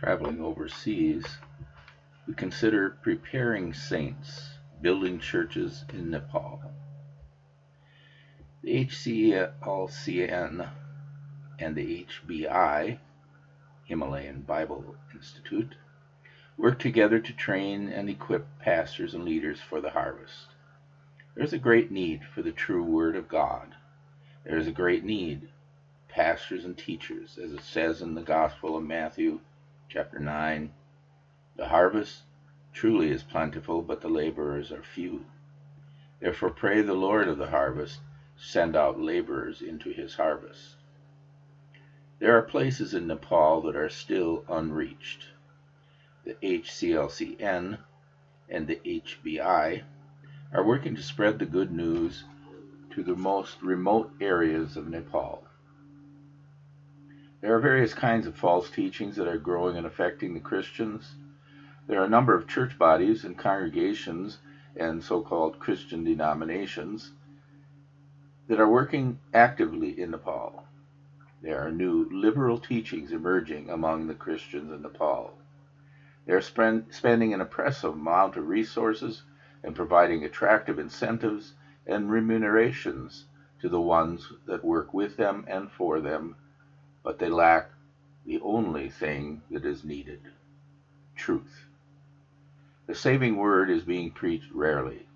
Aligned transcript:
traveling 0.00 0.40
overseas, 0.40 1.26
we 2.26 2.32
consider 2.32 2.96
preparing 3.02 3.74
saints, 3.74 4.48
building 4.80 5.18
churches 5.20 5.84
in 5.92 6.08
Nepal. 6.08 6.62
The 8.62 8.86
HCLCN 8.86 10.70
and 11.58 11.76
the 11.76 12.06
HBI, 12.06 12.98
Himalayan 13.84 14.40
Bible 14.40 14.96
Institute, 15.14 15.74
work 16.56 16.78
together 16.78 17.20
to 17.20 17.32
train 17.34 17.90
and 17.90 18.08
equip 18.08 18.46
pastors 18.58 19.12
and 19.12 19.24
leaders 19.24 19.60
for 19.60 19.82
the 19.82 19.90
harvest. 19.90 20.46
There 21.34 21.44
is 21.44 21.52
a 21.52 21.58
great 21.58 21.90
need 21.90 22.22
for 22.24 22.40
the 22.40 22.52
true 22.52 22.82
Word 22.82 23.16
of 23.16 23.28
God. 23.28 23.74
There 24.44 24.56
is 24.56 24.66
a 24.66 24.72
great 24.72 25.04
need, 25.04 25.50
pastors 26.08 26.64
and 26.64 26.78
teachers, 26.78 27.36
as 27.36 27.52
it 27.52 27.60
says 27.60 28.00
in 28.00 28.14
the 28.14 28.22
Gospel 28.22 28.78
of 28.78 28.82
Matthew, 28.82 29.40
chapter 29.92 30.20
9. 30.20 30.72
The 31.56 31.66
harvest 31.66 32.22
truly 32.72 33.10
is 33.10 33.24
plentiful, 33.24 33.82
but 33.82 34.00
the 34.00 34.08
laborers 34.08 34.70
are 34.70 34.84
few. 34.84 35.24
Therefore, 36.20 36.50
pray 36.50 36.80
the 36.80 36.94
Lord 36.94 37.26
of 37.26 37.38
the 37.38 37.48
harvest 37.48 37.98
send 38.36 38.76
out 38.76 39.00
laborers 39.00 39.60
into 39.60 39.90
his 39.90 40.14
harvest. 40.14 40.76
There 42.20 42.38
are 42.38 42.42
places 42.42 42.94
in 42.94 43.08
Nepal 43.08 43.62
that 43.62 43.74
are 43.74 43.88
still 43.88 44.44
unreached. 44.48 45.26
The 46.24 46.34
HCLCN 46.34 47.78
and 48.48 48.66
the 48.68 48.80
HBI 48.86 49.82
are 50.52 50.64
working 50.64 50.94
to 50.94 51.02
spread 51.02 51.40
the 51.40 51.46
good 51.46 51.72
news 51.72 52.22
to 52.90 53.02
the 53.02 53.16
most 53.16 53.60
remote 53.60 54.12
areas 54.20 54.76
of 54.76 54.88
Nepal. 54.88 55.42
There 57.40 57.54
are 57.56 57.60
various 57.60 57.94
kinds 57.94 58.26
of 58.26 58.36
false 58.36 58.68
teachings 58.68 59.16
that 59.16 59.26
are 59.26 59.38
growing 59.38 59.78
and 59.78 59.86
affecting 59.86 60.34
the 60.34 60.40
Christians. 60.40 61.14
There 61.86 62.00
are 62.00 62.04
a 62.04 62.08
number 62.08 62.34
of 62.34 62.46
church 62.46 62.78
bodies 62.78 63.24
and 63.24 63.38
congregations 63.38 64.38
and 64.76 65.02
so 65.02 65.22
called 65.22 65.58
Christian 65.58 66.04
denominations 66.04 67.12
that 68.46 68.60
are 68.60 68.68
working 68.68 69.20
actively 69.32 69.98
in 69.98 70.10
Nepal. 70.10 70.66
There 71.40 71.58
are 71.66 71.72
new 71.72 72.10
liberal 72.12 72.58
teachings 72.58 73.10
emerging 73.10 73.70
among 73.70 74.06
the 74.06 74.14
Christians 74.14 74.70
in 74.70 74.82
Nepal. 74.82 75.38
They 76.26 76.34
are 76.34 76.42
spend, 76.42 76.92
spending 76.92 77.32
an 77.32 77.40
oppressive 77.40 77.94
amount 77.94 78.36
of 78.36 78.48
resources 78.48 79.22
and 79.62 79.74
providing 79.74 80.24
attractive 80.24 80.78
incentives 80.78 81.54
and 81.86 82.10
remunerations 82.10 83.24
to 83.60 83.70
the 83.70 83.80
ones 83.80 84.30
that 84.46 84.62
work 84.62 84.92
with 84.92 85.16
them 85.16 85.46
and 85.48 85.70
for 85.70 86.00
them, 86.00 86.36
but 87.02 87.18
they 87.18 87.28
lack 87.28 87.70
the 88.26 88.40
only 88.40 88.90
thing 88.90 89.42
that 89.50 89.64
is 89.64 89.84
needed 89.84 90.20
truth. 91.16 91.66
The 92.86 92.94
saving 92.94 93.36
word 93.36 93.70
is 93.70 93.82
being 93.82 94.10
preached 94.10 94.50
rarely, 94.52 95.06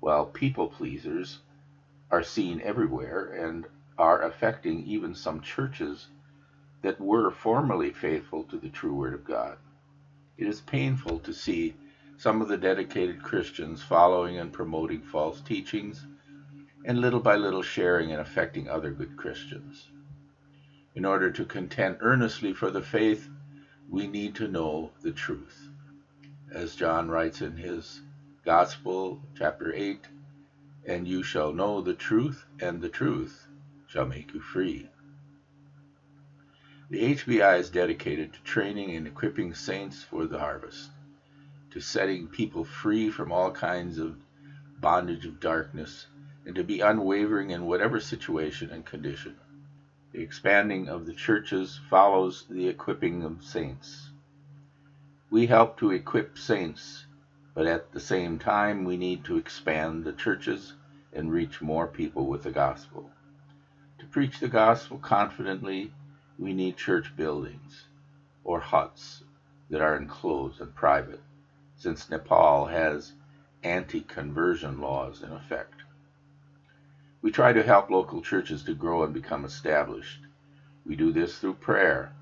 while 0.00 0.26
people 0.26 0.68
pleasers 0.68 1.40
are 2.10 2.22
seen 2.22 2.60
everywhere 2.62 3.26
and 3.32 3.66
are 3.98 4.22
affecting 4.22 4.84
even 4.86 5.14
some 5.14 5.40
churches 5.40 6.08
that 6.82 7.00
were 7.00 7.30
formerly 7.30 7.90
faithful 7.90 8.44
to 8.44 8.58
the 8.58 8.68
true 8.68 8.94
Word 8.94 9.14
of 9.14 9.24
God. 9.24 9.56
It 10.36 10.46
is 10.46 10.60
painful 10.60 11.20
to 11.20 11.32
see 11.32 11.74
some 12.18 12.42
of 12.42 12.48
the 12.48 12.56
dedicated 12.56 13.22
Christians 13.22 13.82
following 13.82 14.38
and 14.38 14.52
promoting 14.52 15.02
false 15.02 15.40
teachings 15.40 16.06
and 16.84 17.00
little 17.00 17.20
by 17.20 17.36
little 17.36 17.62
sharing 17.62 18.10
and 18.10 18.20
affecting 18.20 18.68
other 18.68 18.90
good 18.90 19.16
Christians. 19.16 19.88
In 20.94 21.06
order 21.06 21.30
to 21.30 21.46
contend 21.46 21.96
earnestly 22.00 22.52
for 22.52 22.70
the 22.70 22.82
faith, 22.82 23.30
we 23.88 24.06
need 24.06 24.34
to 24.34 24.46
know 24.46 24.92
the 25.00 25.10
truth. 25.10 25.70
As 26.50 26.76
John 26.76 27.08
writes 27.08 27.40
in 27.40 27.56
his 27.56 28.02
Gospel, 28.44 29.22
chapter 29.34 29.72
8, 29.72 30.06
and 30.84 31.08
you 31.08 31.22
shall 31.22 31.54
know 31.54 31.80
the 31.80 31.94
truth, 31.94 32.44
and 32.60 32.82
the 32.82 32.90
truth 32.90 33.48
shall 33.86 34.04
make 34.04 34.34
you 34.34 34.40
free. 34.40 34.90
The 36.90 37.14
HBI 37.14 37.58
is 37.58 37.70
dedicated 37.70 38.34
to 38.34 38.42
training 38.42 38.94
and 38.94 39.06
equipping 39.06 39.54
saints 39.54 40.02
for 40.02 40.26
the 40.26 40.40
harvest, 40.40 40.90
to 41.70 41.80
setting 41.80 42.28
people 42.28 42.64
free 42.64 43.08
from 43.08 43.32
all 43.32 43.50
kinds 43.50 43.96
of 43.96 44.18
bondage 44.78 45.24
of 45.24 45.40
darkness, 45.40 46.06
and 46.44 46.54
to 46.54 46.62
be 46.62 46.80
unwavering 46.80 47.48
in 47.48 47.64
whatever 47.64 47.98
situation 47.98 48.68
and 48.70 48.84
condition. 48.84 49.36
The 50.12 50.20
expanding 50.20 50.88
of 50.88 51.06
the 51.06 51.14
churches 51.14 51.80
follows 51.88 52.46
the 52.48 52.68
equipping 52.68 53.22
of 53.22 53.42
saints. 53.42 54.10
We 55.30 55.46
help 55.46 55.78
to 55.78 55.90
equip 55.90 56.36
saints 56.36 57.06
but 57.54 57.66
at 57.66 57.92
the 57.92 58.00
same 58.00 58.38
time, 58.38 58.84
we 58.84 58.96
need 58.96 59.24
to 59.24 59.36
expand 59.36 60.04
the 60.04 60.12
churches 60.12 60.72
and 61.12 61.30
reach 61.30 61.60
more 61.60 61.86
people 61.86 62.26
with 62.26 62.44
the 62.44 62.50
gospel. 62.50 63.10
To 63.98 64.06
preach 64.06 64.40
the 64.40 64.48
gospel 64.48 64.96
confidently, 64.98 65.92
we 66.38 66.54
need 66.54 66.78
church 66.78 67.14
buildings 67.14 67.84
or 68.42 68.60
huts 68.60 69.22
that 69.68 69.82
are 69.82 69.96
enclosed 69.96 70.62
and 70.62 70.74
private, 70.74 71.20
since 71.76 72.08
Nepal 72.08 72.66
has 72.66 73.12
anti 73.62 74.00
conversion 74.00 74.80
laws 74.80 75.22
in 75.22 75.30
effect. 75.30 75.81
We 77.22 77.30
try 77.30 77.52
to 77.52 77.62
help 77.62 77.88
local 77.88 78.20
churches 78.20 78.64
to 78.64 78.74
grow 78.74 79.04
and 79.04 79.14
become 79.14 79.44
established. 79.44 80.26
We 80.84 80.96
do 80.96 81.12
this 81.12 81.38
through 81.38 81.54
prayer 81.54 82.12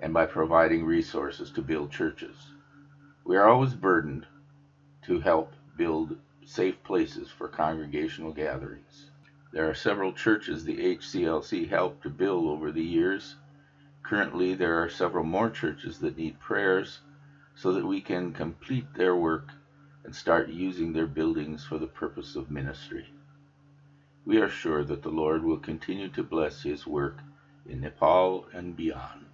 and 0.00 0.12
by 0.12 0.26
providing 0.26 0.84
resources 0.84 1.52
to 1.52 1.62
build 1.62 1.92
churches. 1.92 2.50
We 3.24 3.36
are 3.36 3.48
always 3.48 3.74
burdened 3.74 4.26
to 5.02 5.20
help 5.20 5.52
build 5.76 6.18
safe 6.44 6.82
places 6.82 7.30
for 7.30 7.46
congregational 7.46 8.32
gatherings. 8.32 9.12
There 9.52 9.70
are 9.70 9.74
several 9.74 10.12
churches 10.12 10.64
the 10.64 10.96
HCLC 10.96 11.68
helped 11.68 12.02
to 12.02 12.10
build 12.10 12.46
over 12.46 12.72
the 12.72 12.82
years. 12.82 13.36
Currently, 14.02 14.54
there 14.54 14.82
are 14.82 14.88
several 14.88 15.24
more 15.24 15.50
churches 15.50 16.00
that 16.00 16.18
need 16.18 16.40
prayers 16.40 17.00
so 17.54 17.72
that 17.74 17.86
we 17.86 18.00
can 18.00 18.32
complete 18.32 18.92
their 18.94 19.14
work 19.14 19.50
and 20.02 20.12
start 20.12 20.48
using 20.48 20.92
their 20.92 21.06
buildings 21.06 21.64
for 21.64 21.78
the 21.78 21.86
purpose 21.86 22.34
of 22.34 22.50
ministry. 22.50 23.06
We 24.28 24.38
are 24.42 24.50
sure 24.50 24.84
that 24.84 25.04
the 25.04 25.10
Lord 25.10 25.42
will 25.42 25.58
continue 25.58 26.10
to 26.10 26.22
bless 26.22 26.62
His 26.62 26.86
work 26.86 27.20
in 27.66 27.80
Nepal 27.80 28.46
and 28.52 28.76
beyond. 28.76 29.27